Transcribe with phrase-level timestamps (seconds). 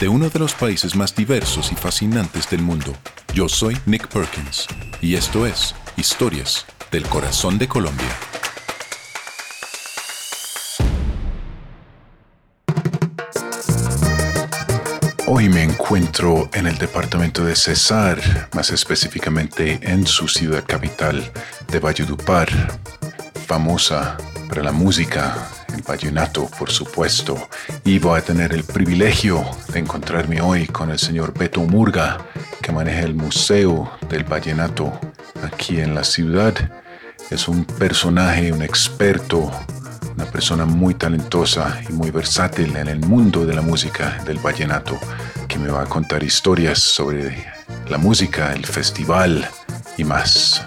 [0.00, 2.94] de uno de los países más diversos y fascinantes del mundo.
[3.34, 4.66] Yo soy Nick Perkins
[5.00, 8.06] y esto es Historias del Corazón de Colombia.
[15.26, 21.32] Hoy me encuentro en el departamento de Cesar, más específicamente en su ciudad capital
[21.70, 22.48] de Valledupar,
[23.46, 24.16] famosa
[24.48, 27.48] para la música, el vallenato, por supuesto.
[27.84, 32.18] Y voy a tener el privilegio de encontrarme hoy con el señor Beto Murga,
[32.62, 34.98] que maneja el Museo del Vallenato
[35.42, 36.54] aquí en la ciudad.
[37.30, 39.50] Es un personaje, un experto,
[40.14, 44.98] una persona muy talentosa y muy versátil en el mundo de la música del vallenato,
[45.46, 47.46] que me va a contar historias sobre
[47.88, 49.48] la música, el festival
[49.96, 50.64] y más.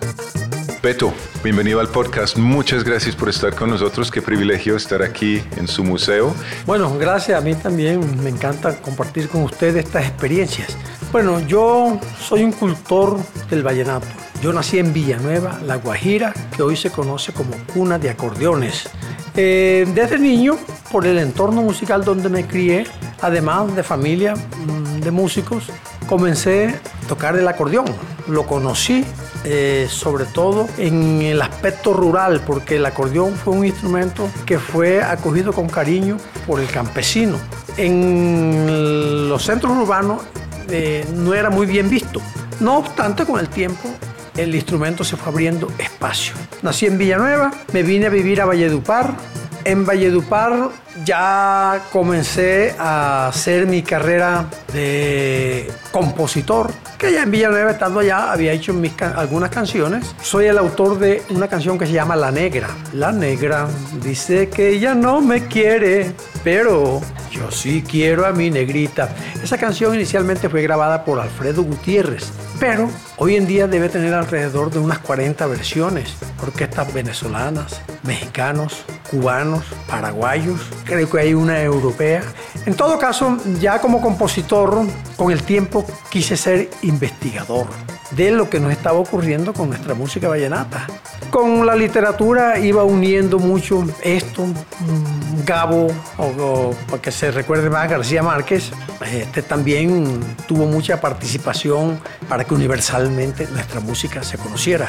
[0.84, 2.40] Beto, bienvenido al podcast.
[2.40, 4.10] Muchas gracias por estar con nosotros.
[4.10, 6.34] Qué privilegio estar aquí en su museo.
[6.66, 7.40] Bueno, gracias.
[7.40, 10.76] A mí también me encanta compartir con ustedes estas experiencias.
[11.12, 13.20] Bueno, yo soy un cultor
[13.52, 14.08] del vallenato.
[14.42, 18.90] Yo nací en Villanueva, La Guajira, que hoy se conoce como cuna de acordeones.
[19.36, 20.58] Eh, desde niño,
[20.92, 22.88] por el entorno musical donde me crié,
[23.22, 25.66] además de familia mm, de músicos,
[26.08, 27.86] comencé a tocar el acordeón.
[28.28, 29.06] Lo conocí
[29.44, 35.02] eh, sobre todo en el aspecto rural, porque el acordeón fue un instrumento que fue
[35.02, 37.38] acogido con cariño por el campesino.
[37.78, 40.22] En los centros urbanos
[40.70, 42.22] eh, no era muy bien visto.
[42.60, 43.90] No obstante, con el tiempo
[44.38, 46.36] el instrumento se fue abriendo espacio.
[46.62, 49.16] Nací en Villanueva, me vine a vivir a Valledupar.
[49.64, 50.70] En Valledupar
[51.06, 58.54] ya comencé a hacer mi carrera de compositor, que ya en Villanueva, estando allá, había
[58.54, 58.74] hecho
[59.16, 60.16] algunas canciones.
[60.22, 62.70] Soy el autor de una canción que se llama La Negra.
[62.94, 63.68] La Negra
[64.04, 66.14] dice que ella no me quiere,
[66.44, 67.02] pero
[67.32, 69.10] yo sí quiero a mi negrita.
[69.44, 74.72] Esa canción inicialmente fue grabada por Alfredo Gutiérrez, pero hoy en día debe tener alrededor
[74.72, 76.16] de unas 40 versiones.
[76.42, 82.24] Orquestas venezolanas, mexicanos, cubanos, paraguayos, creo que hay una europea.
[82.66, 84.86] En todo caso, ya como compositor,
[85.18, 87.68] con el tiempo quise ser investigador
[88.16, 90.88] de lo que nos estaba ocurriendo con nuestra música vallenata.
[91.30, 97.90] Con la literatura iba uniendo mucho esto, mm, Gabo, o, para que se recuerde más,
[97.90, 98.72] García Márquez,
[99.12, 104.88] este también tuvo mucha participación para que universalmente nuestra música se conociera.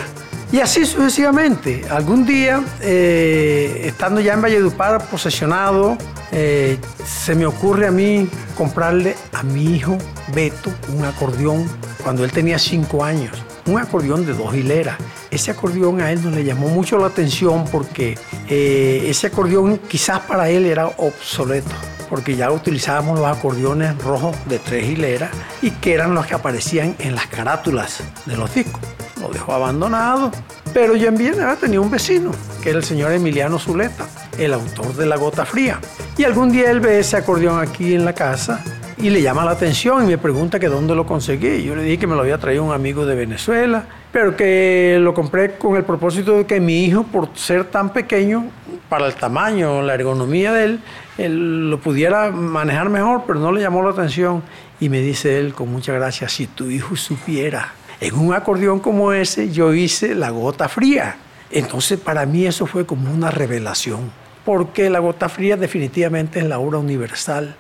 [0.52, 1.84] Y así sucesivamente.
[1.88, 5.96] Algún día, eh, estando ya en Valledupar, posesionado,
[6.30, 9.96] eh, se me ocurre a mí comprarle a mi hijo
[10.34, 11.68] Beto un acordeón
[12.02, 13.42] cuando él tenía cinco años.
[13.66, 14.96] Un acordeón de dos hileras.
[15.30, 20.20] Ese acordeón a él no le llamó mucho la atención porque eh, ese acordeón quizás
[20.20, 21.70] para él era obsoleto
[22.10, 25.30] porque ya utilizábamos los acordeones rojos de tres hileras
[25.62, 28.82] y que eran los que aparecían en las carátulas de los discos
[29.22, 30.30] lo dejó abandonado.
[30.74, 32.32] Pero yo en Villanueva tenía un vecino,
[32.62, 34.06] que era el señor Emiliano Zuleta,
[34.38, 35.80] el autor de La Gota Fría.
[36.16, 38.62] Y algún día él ve ese acordeón aquí en la casa
[39.02, 41.64] y le llama la atención y me pregunta que dónde lo conseguí.
[41.64, 45.12] Yo le dije que me lo había traído un amigo de Venezuela, pero que lo
[45.12, 48.46] compré con el propósito de que mi hijo, por ser tan pequeño,
[48.88, 50.80] para el tamaño, la ergonomía de él,
[51.18, 54.40] él lo pudiera manejar mejor, pero no le llamó la atención.
[54.78, 59.12] Y me dice él con mucha gracia, si tu hijo supiera en un acordeón como
[59.12, 61.16] ese yo hice La Gota Fría.
[61.50, 64.12] Entonces para mí eso fue como una revelación.
[64.44, 67.56] porque La Gota Fría definitivamente es la obra universal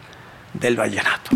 [0.54, 1.30] del vallenato.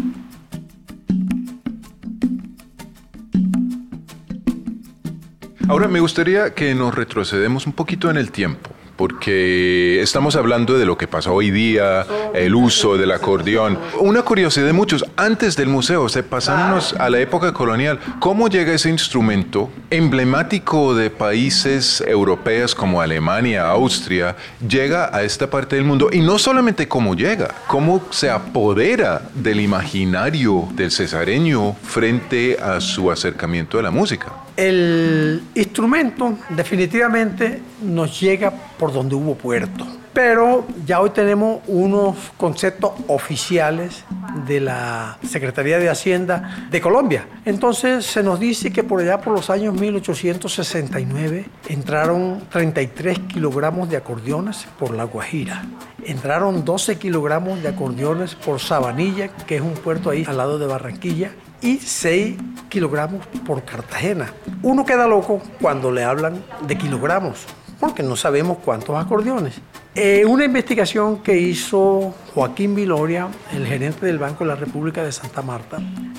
[5.68, 10.87] Ahora me gustaría que nos retrocedemos un poquito en el tiempo porque estamos hablando de
[10.87, 13.78] lo que pasa hoy día, el uso del acordeón.
[14.00, 18.72] Una curiosidad de muchos, antes del museo, se pasamos a la época colonial, ¿cómo llega
[18.72, 26.08] ese instrumento emblemático de países europeos como Alemania, Austria, llega a esta parte del mundo?
[26.12, 33.10] Y no solamente cómo llega, cómo se apodera del imaginario del cesareño frente a su
[33.10, 34.45] acercamiento a la música.
[34.56, 42.92] El instrumento definitivamente nos llega por donde hubo puerto, pero ya hoy tenemos unos conceptos
[43.06, 44.02] oficiales
[44.46, 47.26] de la Secretaría de Hacienda de Colombia.
[47.44, 53.98] Entonces se nos dice que por allá por los años 1869 entraron 33 kilogramos de
[53.98, 55.66] acordeones por La Guajira.
[56.02, 60.66] Entraron 12 kilogramos de acordeones por Sabanilla, que es un puerto ahí al lado de
[60.66, 62.36] Barranquilla, y 6
[62.68, 64.32] kilogramos por Cartagena.
[64.62, 67.46] Uno queda loco cuando le hablan de kilogramos,
[67.80, 69.60] porque no sabemos cuántos acordeones.
[69.94, 75.10] Eh, una investigación que hizo Joaquín Viloria, el gerente del Banco de la República de
[75.10, 75.78] Santa Marta,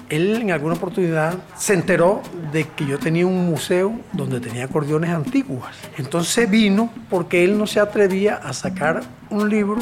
[0.10, 5.12] él en alguna oportunidad se enteró de que yo tenía un museo donde tenía acordeones
[5.12, 5.64] antiguos.
[5.98, 9.78] Entonces vino porque él no se atrevía a sacar un libro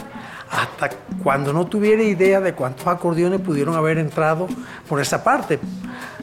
[0.50, 0.90] hasta
[1.24, 4.48] cuando no tuviera idea de cuántos acordeones pudieron haber entrado
[4.88, 5.60] por esa parte.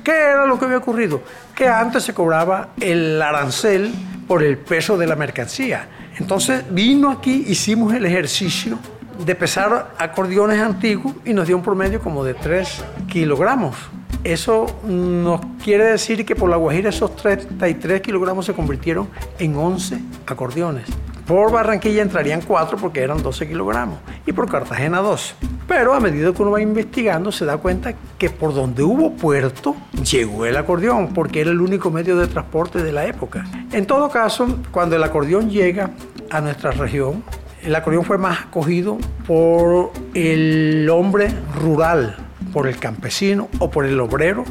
[0.02, 1.22] ¿Qué era lo que había ocurrido?
[1.54, 3.92] Que antes se cobraba el arancel
[4.26, 5.88] por el peso de la mercancía.
[6.18, 8.78] Entonces vino aquí, hicimos el ejercicio
[9.24, 13.76] de pesar acordeones antiguos y nos dio un promedio como de 3 kilogramos.
[14.24, 19.08] Eso nos quiere decir que por la Guajira esos 33 kilogramos se convirtieron
[19.38, 20.86] en 11 acordeones.
[21.32, 25.34] Por Barranquilla entrarían 4 porque eran 12 kilogramos y por Cartagena 2.
[25.66, 29.74] Pero a medida que uno va investigando se da cuenta que por donde hubo puerto
[30.04, 33.46] llegó el acordeón porque era el único medio de transporte de la época.
[33.72, 35.92] En todo caso, cuando el acordeón llega
[36.28, 37.24] a nuestra región,
[37.62, 41.32] el acordeón fue más acogido por el hombre
[41.62, 42.14] rural,
[42.52, 44.44] por el campesino o por el obrero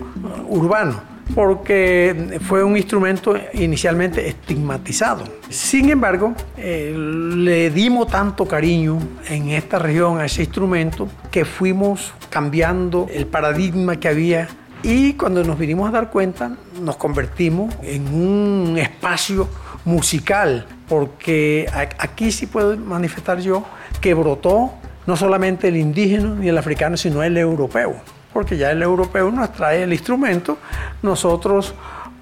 [0.50, 5.24] urbano porque fue un instrumento inicialmente estigmatizado.
[5.50, 9.00] Sin embargo, eh, le dimos tanto cariño
[9.30, 14.48] en esta región a ese instrumento que fuimos cambiando el paradigma que había
[14.84, 19.48] y cuando nos vinimos a dar cuenta nos convertimos en un espacio
[19.86, 21.68] musical, porque
[21.98, 23.64] aquí sí puedo manifestar yo
[24.00, 24.74] que brotó
[25.06, 27.96] no solamente el indígena ni el africano, sino el europeo
[28.34, 30.58] porque ya el europeo nos trae el instrumento,
[31.02, 31.74] nosotros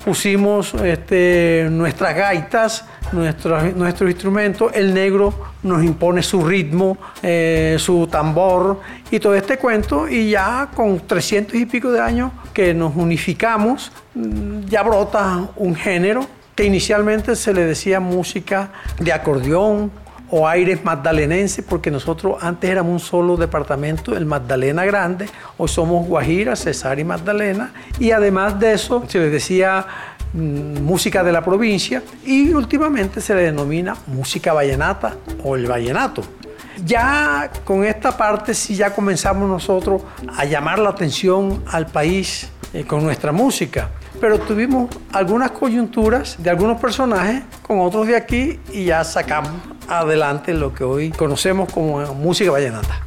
[0.03, 5.33] pusimos este, nuestras gaitas, nuestro, nuestro instrumento, el negro
[5.63, 8.79] nos impone su ritmo, eh, su tambor
[9.11, 13.91] y todo este cuento, y ya con 300 y pico de años que nos unificamos,
[14.15, 16.25] mm, ya brota un género
[16.56, 19.91] que inicialmente se le decía música de acordeón,
[20.31, 25.28] o aires magdalenenses, porque nosotros antes éramos un solo departamento, el Magdalena Grande,
[25.58, 29.86] hoy somos Guajira, Cesar y Magdalena, y además de eso se le decía
[30.34, 36.24] mm, música de la provincia y últimamente se le denomina música vallenata o el vallenato.
[36.86, 40.02] Ya con esta parte sí ya comenzamos nosotros
[40.38, 46.50] a llamar la atención al país eh, con nuestra música pero tuvimos algunas coyunturas de
[46.50, 49.52] algunos personajes con otros de aquí y ya sacamos
[49.90, 53.06] adelante lo que hoy conocemos como música vallenata.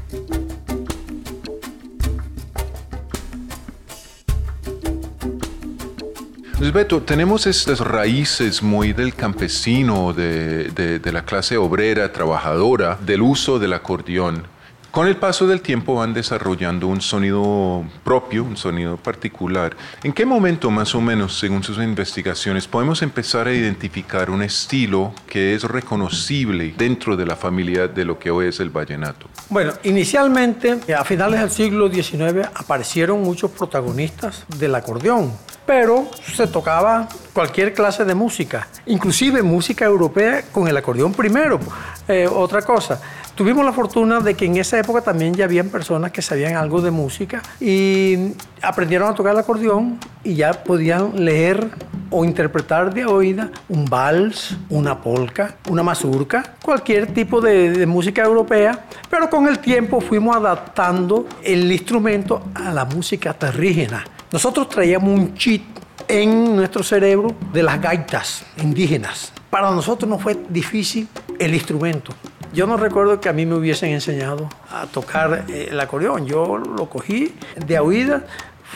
[6.72, 13.58] Beto, tenemos estas raíces muy del campesino, de, de, la clase obrera, trabajadora, del uso
[13.58, 14.44] del acordeón.
[14.92, 19.74] Con el paso del tiempo van desarrollando un sonido propio, un sonido particular.
[20.02, 25.14] ¿En qué momento más o menos, según sus investigaciones, podemos empezar a identificar un estilo
[25.26, 29.28] que es reconocible dentro de la familia de lo que hoy es el vallenato?
[29.48, 35.32] Bueno, inicialmente, a finales del siglo XIX, aparecieron muchos protagonistas del acordeón
[35.66, 41.60] pero se tocaba cualquier clase de música, inclusive música europea con el acordeón primero.
[42.08, 43.00] Eh, otra cosa,
[43.34, 46.82] Tuvimos la fortuna de que en esa época también ya habían personas que sabían algo
[46.82, 51.66] de música y aprendieron a tocar el acordeón y ya podían leer
[52.10, 58.22] o interpretar de oída un vals, una polka, una mazurca, cualquier tipo de, de, música
[58.22, 64.04] europea, pero con el tiempo fuimos adaptando el instrumento a la música terrígena.
[64.30, 65.64] Nosotros traíamos un chip
[66.06, 69.32] en nuestro cerebro de las gaitas indígenas.
[69.48, 71.08] Para nosotros no fue difícil
[71.44, 72.12] el instrumento
[72.52, 76.26] Yo no recuerdo que a mí me hubiesen enseñado a tocar eh, el acordeón.
[76.26, 77.34] Yo lo cogí
[77.66, 78.22] de oídas,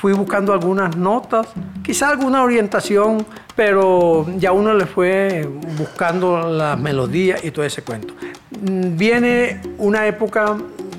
[0.00, 1.48] fui buscando algunas notas,
[1.82, 8.14] quizá alguna orientación, pero ya uno le fue buscando las melodías y todo ese cuento.
[8.62, 10.56] Mm, viene una época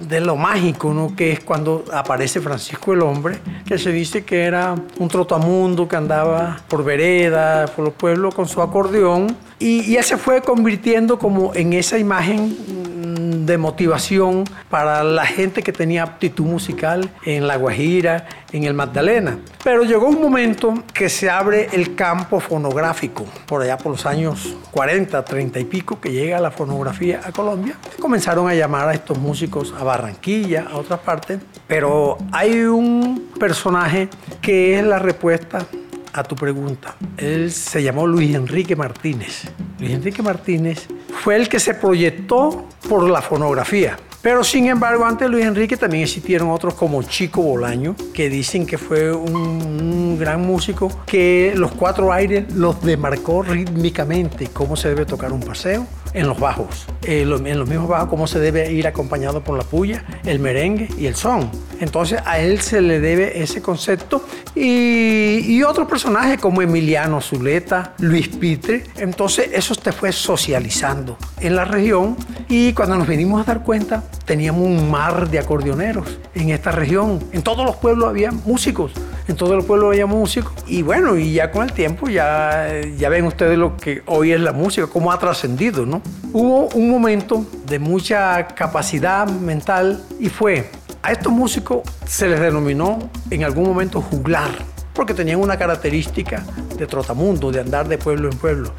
[0.08, 1.16] de lo mágico, ¿no?
[1.16, 5.96] que es cuando aparece Francisco el Hombre, que se dice que era un trotamundo que
[5.96, 11.18] andaba por vereda, por los pueblos con su acordeón, y, y él se fue convirtiendo
[11.18, 12.56] como en esa imagen
[13.46, 19.40] de motivación para la gente que tenía aptitud musical en La Guajira, en el Magdalena.
[19.64, 24.56] Pero llegó un momento que se abre el campo fonográfico, por allá por los años
[24.72, 27.76] 40, 30 y pico, que llega la fonografía a Colombia.
[28.00, 34.10] Comenzaron a llamar a estos músicos a Barranquilla, a otras partes, pero hay un personaje
[34.42, 35.66] que es la respuesta
[36.14, 36.96] a tu pregunta.
[37.18, 39.44] Él se llamó Luis Enrique Martínez.
[39.80, 40.88] Luis Enrique Martínez
[41.24, 43.98] fue el que se proyectó por la fonografía.
[44.22, 48.66] Pero sin embargo, antes de Luis Enrique también existieron otros como Chico Bolaño, que dicen
[48.66, 55.06] que fue un, gran músico, que los cuatro aires los demarcó rítmicamente, cómo se debe
[55.06, 59.44] tocar un paseo, en los bajos, en los, mismos bajos, cómo se debe ir acompañado
[59.44, 61.50] por la puya, el merengue y el son.
[61.80, 67.94] Entonces a él se le debe ese concepto y, y otros personajes como Emiliano Zuleta,
[68.00, 68.84] Luis Pitre.
[68.98, 72.16] Entonces eso te fue socializando en la región
[72.50, 77.20] y cuando nos venimos a dar cuenta teníamos un mar de acordeoneros en esta región.
[77.32, 78.94] En todos los pueblos había músicos
[79.28, 80.54] en todos los pueblos había músicos.
[80.68, 84.40] Y bueno, y ya con el tiempo ya, ya ven ustedes lo que hoy es
[84.40, 86.02] la música, cómo ha trascendido, ¿no?
[86.34, 90.70] Hubo un momento de mucha capacidad mental y fue,
[91.02, 93.00] a estos músicos se les denominó
[93.30, 94.50] en algún momento juglar,
[94.94, 96.44] porque tenían una característica
[96.78, 98.74] de trotamundo, de andar de pueblo en pueblo.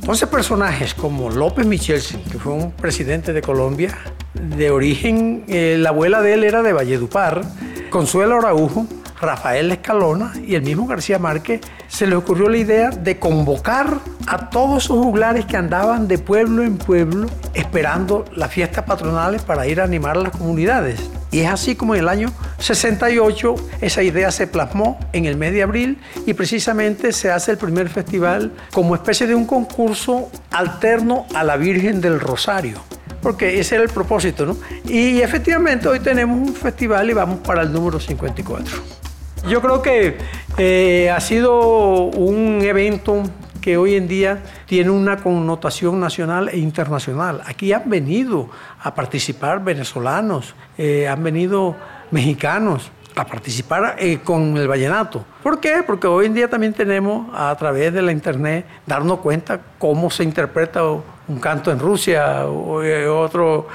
[0.00, 3.96] Entonces personajes como López Michelsen, que fue un presidente de Colombia,
[4.34, 7.42] de origen, eh, la abuela de él era de Valledupar,
[7.90, 8.86] Consuelo Araujo,
[9.20, 14.50] Rafael Escalona y el mismo García Márquez, se les ocurrió la idea de convocar a
[14.50, 19.80] todos esos juglares que andaban de pueblo en pueblo esperando las fiestas patronales para ir
[19.80, 21.10] a animar a las comunidades.
[21.32, 25.52] Y es así como en el año 68 esa idea se plasmó en el mes
[25.52, 31.26] de abril y precisamente se hace el primer festival como especie de un concurso alterno
[31.34, 32.80] a la Virgen del Rosario
[33.22, 34.56] porque ese era el propósito, ¿no?
[34.86, 38.99] Y efectivamente hoy tenemos un festival y vamos para el número 54.
[39.48, 40.18] Yo creo que
[40.58, 43.22] eh, ha sido un evento
[43.60, 47.40] que hoy en día tiene una connotación nacional e internacional.
[47.46, 51.74] Aquí han venido a participar venezolanos, eh, han venido
[52.10, 55.24] mexicanos a participar eh, con el vallenato.
[55.42, 55.82] ¿Por qué?
[55.86, 60.22] Porque hoy en día también tenemos a través de la internet darnos cuenta cómo se
[60.22, 62.82] interpreta un canto en Rusia o
[63.18, 63.68] otro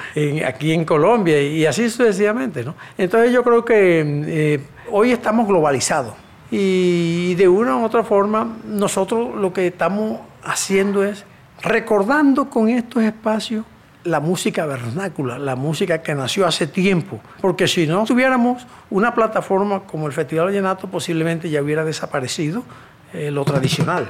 [0.45, 2.63] aquí en Colombia y así sucesivamente.
[2.63, 2.75] ¿no?
[2.97, 6.13] Entonces yo creo que hoy estamos globalizados
[6.49, 11.25] y de una u otra forma nosotros lo que estamos haciendo es
[11.61, 13.65] recordando con estos espacios
[14.05, 19.81] la música vernácula, la música que nació hace tiempo, porque si no tuviéramos una plataforma
[19.81, 22.63] como el Festival Vallenato posiblemente ya hubiera desaparecido
[23.11, 24.07] eh, lo tradicional.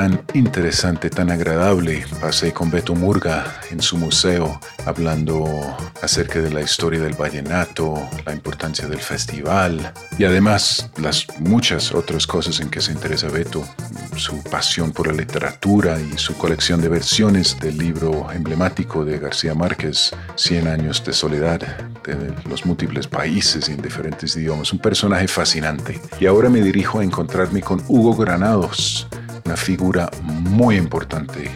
[0.00, 2.06] Tan interesante, tan agradable.
[2.22, 5.44] Pasé con Beto Murga en su museo hablando
[6.00, 12.26] acerca de la historia del vallenato, la importancia del festival y además las muchas otras
[12.26, 13.62] cosas en que se interesa Beto,
[14.16, 19.54] su pasión por la literatura y su colección de versiones del libro emblemático de García
[19.54, 21.60] Márquez, Cien años de soledad,
[22.04, 24.72] de los múltiples países y en diferentes idiomas.
[24.72, 26.00] Un personaje fascinante.
[26.18, 29.06] Y ahora me dirijo a encontrarme con Hugo Granados
[29.50, 31.50] una figura muy importante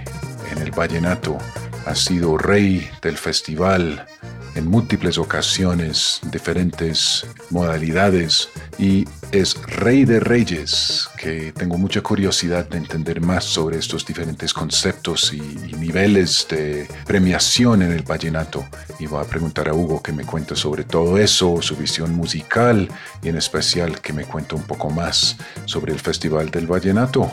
[0.50, 1.38] en el vallenato.
[1.86, 4.04] Ha sido rey del festival
[4.56, 8.48] en múltiples ocasiones, diferentes modalidades
[8.80, 14.52] y es rey de reyes, que tengo mucha curiosidad de entender más sobre estos diferentes
[14.52, 15.40] conceptos y,
[15.84, 18.64] niveles de premiación en el vallenato.
[18.98, 22.88] Y voy a preguntar a Hugo que me cuente sobre todo eso, su visión musical
[23.22, 25.36] y en especial que me cuente un poco más
[25.66, 27.30] sobre el Festival del Vallenato.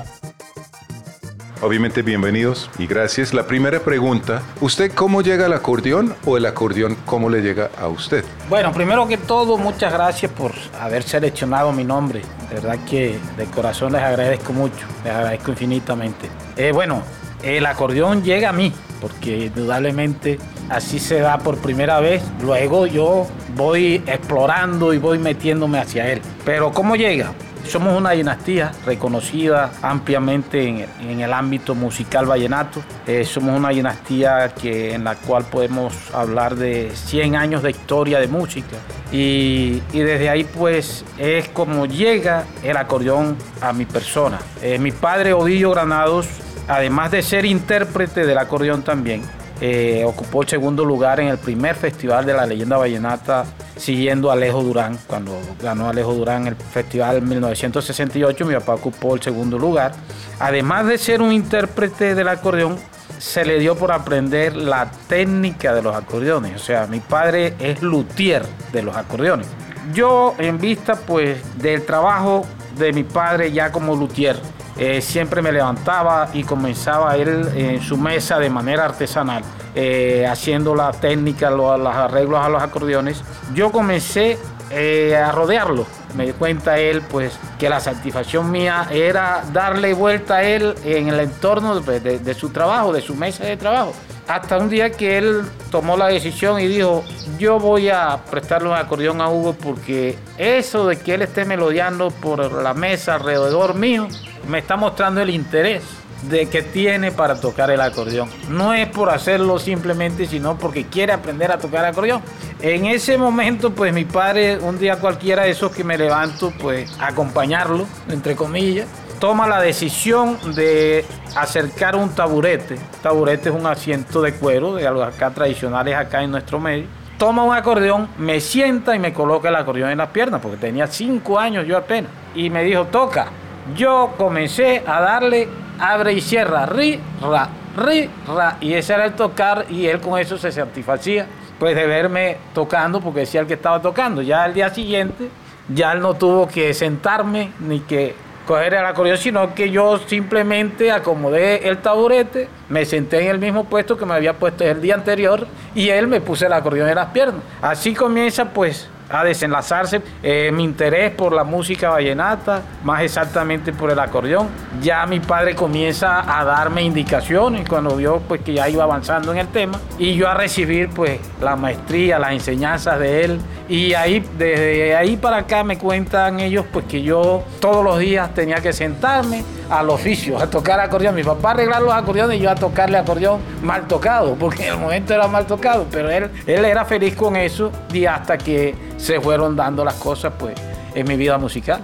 [1.64, 3.36] Obviamente bienvenidos y gracias.
[3.36, 7.88] La primera pregunta, ¿usted cómo llega al acordeón o el acordeón cómo le llega a
[7.88, 8.26] usted?
[8.50, 12.24] Bueno, primero que todo, muchas gracias por haber seleccionado mi nombre.
[12.50, 16.30] De verdad que de corazón les agradezco mucho, les agradezco infinitamente.
[16.58, 17.04] Eh, bueno,
[17.44, 22.24] el acordeón llega a mí, porque indudablemente así se da por primera vez.
[22.42, 26.22] Luego yo voy explorando y voy metiéndome hacia él.
[26.44, 27.34] Pero ¿cómo llega?
[27.68, 32.84] Somos una dinastía reconocida ampliamente en, el ámbito musical vallenato.
[33.08, 38.20] Eh, somos una dinastía que, en la cual podemos hablar de 100 años de historia
[38.20, 38.78] de música.
[39.12, 44.40] Y, desde ahí pues es como llega el acordeón a mi persona.
[44.62, 46.28] Eh, mi padre Ovillo Granados,
[46.68, 49.22] además de ser intérprete del acordeón también,
[49.62, 53.46] eh, ocupó el segundo lugar en el primer festival de la leyenda vallenata,
[53.82, 54.98] siguiendo a Alejo Durán.
[55.08, 59.94] Cuando ganó Alejo Durán el festival en 1968, mi papá ocupó el segundo lugar.
[60.40, 62.78] Además de ser un intérprete del acordeón,
[63.18, 66.56] se le dio por aprender la técnica de los acordeones.
[66.56, 69.48] O sea, mi padre es luthier de los acordeones.
[69.94, 72.46] Yo, en vista pues del trabajo
[72.78, 74.38] de mi padre ya como luthier,
[74.78, 79.44] eh, siempre me levantaba y comenzaba él en su mesa de manera artesanal,
[79.76, 83.22] eh, haciendo la técnica, los, arreglos a los acordeones.
[83.54, 84.40] Yo comencé
[84.72, 85.86] eh, a rodearlo.
[86.16, 91.10] Me di cuenta él, pues, que la satisfacción mía era darle vuelta a él en
[91.10, 93.94] el entorno de, su trabajo, de su mesa de trabajo.
[94.28, 97.04] Hasta un día que él tomó la decisión y dijo,
[97.38, 102.12] yo voy a prestarle un acordeón a Hugo porque eso de que él esté melodiando
[102.12, 104.08] por la mesa alrededor mío,
[104.48, 105.84] me está mostrando el interés
[106.24, 108.30] de que tiene para tocar el acordeón.
[108.50, 112.22] No es por hacerlo simplemente, sino porque quiere aprender a tocar acordeón.
[112.62, 116.92] En ese momento, pues mi padre, un día cualquiera de esos que me levanto, pues
[117.00, 118.88] acompañarlo, entre comillas,
[119.22, 122.76] toma la decisión de acercar un taburete.
[123.04, 126.88] taburete es un asiento de cuero, de los acá tradicionales acá en nuestro medio.
[127.20, 130.88] Toma un acordeón, me sienta y me coloca el acordeón en las piernas, porque tenía
[130.88, 132.10] cinco años yo apenas.
[132.34, 133.28] Y me dijo, toca.
[133.76, 135.48] Yo comencé a darle
[135.80, 137.48] abre y cierra, ri, ra,
[137.78, 138.58] ri, ra.
[138.60, 141.28] Y ese era el tocar y él con eso se satisfacía
[141.60, 144.24] pues de verme tocando porque decía el que estaba tocando.
[144.24, 145.30] Ya al día siguiente
[145.70, 148.16] ya él no tuvo que sentarme ni que
[148.52, 153.64] coger el acordeón, sino que yo simplemente acomodé el taburete, me senté en el mismo
[153.64, 156.96] puesto que me había puesto el día anterior y él me puso el acordeón en
[156.96, 157.42] las piernas.
[157.62, 160.02] Así comienza pues a desenlazarse.
[160.24, 164.50] Eh, mi interés por la música vallenata, más exactamente por el acordeón.
[164.82, 169.40] Ya mi padre comienza a darme indicaciones cuando vio pues que ya iba avanzando en
[169.40, 169.80] el tema.
[169.98, 173.42] Y yo a recibir pues la maestría, las enseñanzas de él.
[173.70, 178.34] Y ahí desde ahí para acá me cuentan ellos pues que yo todos los días
[178.34, 181.16] tenía que sentarme al oficio, a tocar acordeón.
[181.16, 184.80] Mi papá arreglar los acordeones y yo a tocarle acordeón mal tocado, porque en el
[184.80, 189.20] momento era mal tocado, pero él, él era feliz con eso y hasta que se
[189.20, 190.56] fueron dando las cosas pues
[190.94, 191.82] en mi vida musical.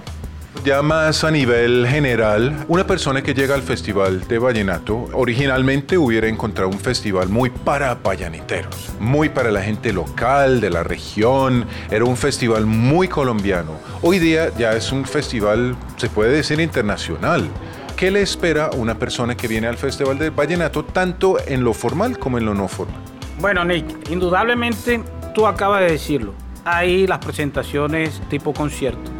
[0.64, 6.26] Ya más a nivel general, una persona que llega al Festival de Vallenato originalmente hubiera
[6.26, 12.04] encontrado un festival muy para vallaniteros, muy para la gente local, de la región, era
[12.04, 13.72] un festival muy colombiano.
[14.02, 17.48] Hoy día ya es un festival, se puede decir, internacional.
[17.98, 21.74] ¿Qué le espera a una persona que viene al Festival de Vallenato, tanto en lo
[21.74, 23.00] formal como en lo no formal?
[23.40, 25.02] Bueno, Nick, indudablemente
[25.34, 26.32] tú acabas de decirlo.
[26.64, 29.10] Hay las presentaciones tipo concierto.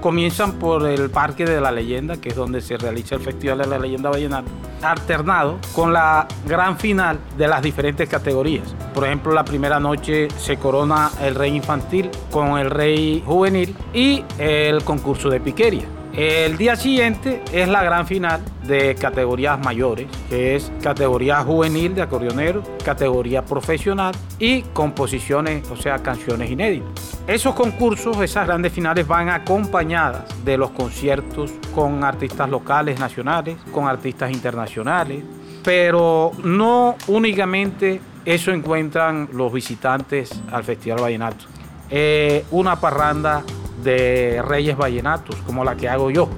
[0.00, 3.66] Comienzan por el Parque de la Leyenda, que es donde se realiza el Festival de
[3.66, 8.74] la Leyenda Vallenata, alternado con la gran final de las diferentes categorías.
[8.94, 14.24] Por ejemplo, la primera noche se corona el Rey Infantil con el Rey Juvenil y
[14.38, 15.84] el concurso de piquería.
[16.16, 22.02] El día siguiente es la gran final de categorías mayores, que es categoría juvenil de
[22.02, 27.20] acordeonero, categoría profesional y composiciones, o sea, canciones inéditas.
[27.26, 33.88] Esos concursos, esas grandes finales van acompañadas de los conciertos con artistas locales, nacionales, con
[33.88, 35.24] artistas internacionales,
[35.64, 41.46] pero no únicamente eso encuentran los visitantes al Festival Vallenato.
[41.90, 43.42] Eh, una parranda
[43.84, 46.28] de Reyes Vallenatos, como la que hago yo.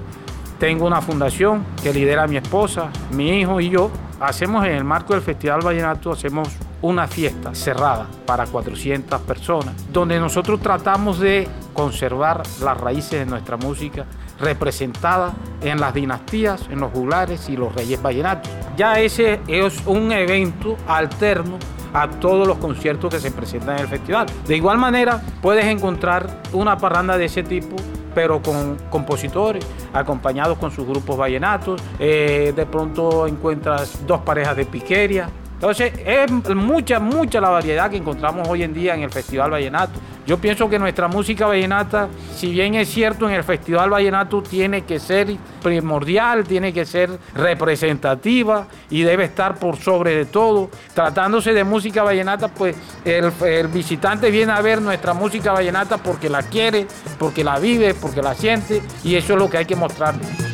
[0.59, 3.89] Tengo una fundación que lidera mi esposa, mi hijo y yo.
[4.19, 6.49] Hacemos en el marco del Festival Vallenato, hacemos
[6.81, 13.57] una fiesta cerrada para 400 personas, donde nosotros tratamos de conservar las raíces de nuestra
[13.57, 14.05] música
[14.39, 18.51] representada en las dinastías, en los juglares y los reyes vallenatos.
[18.75, 21.57] Ya ese es un evento alterno
[22.01, 24.27] a todos los conciertos que se presentan en el festival.
[24.47, 27.75] De igual manera, puedes encontrar una parranda de ese tipo
[28.17, 31.79] pero con compositores, acompañados con sus grupos vallenatos.
[31.99, 37.97] Eh, de pronto encuentras dos parejas de piqueria, Entonces, es mucha, mucha la variedad que
[37.97, 39.99] encontramos hoy en día en el Festival Vallenato.
[40.27, 44.83] Yo pienso que nuestra música vallenata, si bien es cierto en el Festival Vallenato tiene
[44.83, 50.69] que ser primordial, tiene que ser representativa y debe estar por sobre de todo.
[50.93, 56.43] Tratándose de música vallenata, pues el, visitante viene a ver nuestra música vallenata porque la
[56.43, 56.85] quiere,
[57.17, 60.46] porque la vive, porque la siente y eso es lo que hay que mostrarle.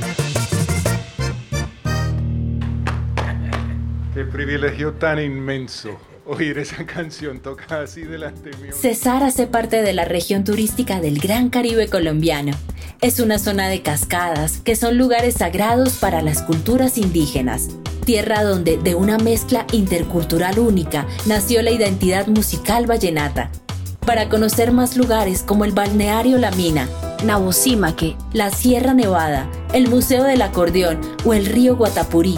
[4.34, 8.74] Privilegio tan inmenso oír esa canción tocada así delante mío.
[8.74, 12.52] Cesar hace parte de la región turística del Gran Caribe colombiano.
[13.02, 17.70] Es una zona de cascadas que son lugares sagrados para las culturas indígenas.
[18.06, 23.52] Tierra donde, de una mezcla intercultural única, nació la identidad musical vallenata.
[24.06, 26.90] Para conocer más lugares como el Balneario La Mina,
[27.24, 32.38] Nabosímaque, la Sierra Nevada, el Museo del Acordeón o el río Guatapurí,